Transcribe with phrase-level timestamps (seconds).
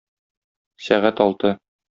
[0.87, 1.57] Сәгать алты.